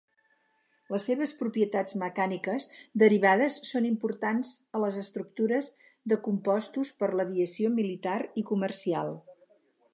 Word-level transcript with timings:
Les 0.93 1.03
seves 1.09 1.33
propietats 1.41 1.97
mecàniques 2.03 2.65
derivades 3.03 3.59
són 3.73 3.87
importants 3.91 4.55
a 4.79 4.83
les 4.85 4.99
estructures 5.05 5.71
de 6.13 6.21
compostos 6.29 6.97
per 7.03 7.11
l'aviació 7.21 7.73
militar 7.79 8.21
i 8.45 8.49
comercial. 8.53 9.17